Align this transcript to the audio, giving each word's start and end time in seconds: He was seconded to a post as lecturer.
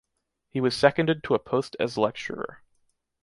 He 0.49 0.59
was 0.59 0.75
seconded 0.75 1.21
to 1.23 1.35
a 1.35 1.37
post 1.39 1.75
as 1.79 1.95
lecturer. 1.95 2.63